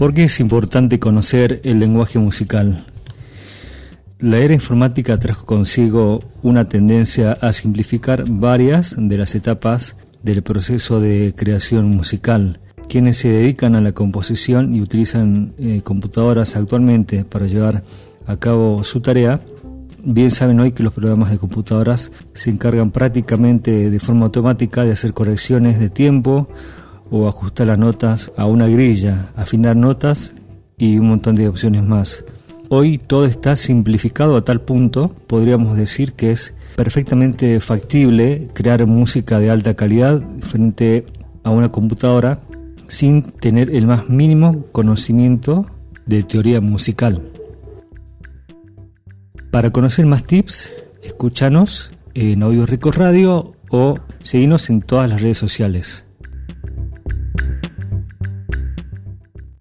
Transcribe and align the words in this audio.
¿Por 0.00 0.14
qué 0.14 0.24
es 0.24 0.40
importante 0.40 0.98
conocer 0.98 1.60
el 1.62 1.78
lenguaje 1.78 2.18
musical? 2.18 2.86
La 4.18 4.38
era 4.38 4.54
informática 4.54 5.18
trajo 5.18 5.44
consigo 5.44 6.24
una 6.42 6.70
tendencia 6.70 7.32
a 7.32 7.52
simplificar 7.52 8.24
varias 8.26 8.96
de 8.98 9.18
las 9.18 9.34
etapas 9.34 9.96
del 10.22 10.42
proceso 10.42 11.00
de 11.00 11.34
creación 11.36 11.90
musical. 11.90 12.60
Quienes 12.88 13.18
se 13.18 13.28
dedican 13.28 13.74
a 13.74 13.82
la 13.82 13.92
composición 13.92 14.74
y 14.74 14.80
utilizan 14.80 15.52
eh, 15.58 15.82
computadoras 15.84 16.56
actualmente 16.56 17.26
para 17.26 17.46
llevar 17.46 17.82
a 18.24 18.38
cabo 18.38 18.82
su 18.84 19.02
tarea, 19.02 19.42
bien 20.02 20.30
saben 20.30 20.60
hoy 20.60 20.72
que 20.72 20.82
los 20.82 20.94
programas 20.94 21.30
de 21.30 21.36
computadoras 21.36 22.10
se 22.32 22.48
encargan 22.48 22.90
prácticamente 22.90 23.90
de 23.90 24.00
forma 24.00 24.24
automática 24.24 24.82
de 24.82 24.92
hacer 24.92 25.12
correcciones 25.12 25.78
de 25.78 25.90
tiempo 25.90 26.48
o 27.10 27.28
ajustar 27.28 27.66
las 27.66 27.78
notas 27.78 28.32
a 28.36 28.46
una 28.46 28.66
grilla, 28.66 29.30
afinar 29.36 29.76
notas 29.76 30.34
y 30.78 30.98
un 30.98 31.08
montón 31.08 31.36
de 31.36 31.48
opciones 31.48 31.82
más. 31.82 32.24
Hoy 32.68 32.98
todo 32.98 33.26
está 33.26 33.56
simplificado 33.56 34.36
a 34.36 34.44
tal 34.44 34.60
punto, 34.60 35.14
podríamos 35.26 35.76
decir 35.76 36.12
que 36.12 36.30
es 36.30 36.54
perfectamente 36.76 37.58
factible 37.60 38.48
crear 38.54 38.86
música 38.86 39.40
de 39.40 39.50
alta 39.50 39.74
calidad 39.74 40.22
frente 40.40 41.04
a 41.42 41.50
una 41.50 41.72
computadora 41.72 42.40
sin 42.86 43.22
tener 43.22 43.74
el 43.74 43.86
más 43.86 44.08
mínimo 44.08 44.66
conocimiento 44.72 45.66
de 46.06 46.22
teoría 46.22 46.60
musical. 46.60 47.20
Para 49.50 49.70
conocer 49.70 50.06
más 50.06 50.24
tips, 50.24 50.72
escúchanos 51.02 51.90
en 52.14 52.42
Audio 52.42 52.66
Rico 52.66 52.92
Radio 52.92 53.54
o 53.70 53.98
seguinos 54.22 54.70
en 54.70 54.80
todas 54.80 55.10
las 55.10 55.20
redes 55.20 55.38
sociales. 55.38 56.04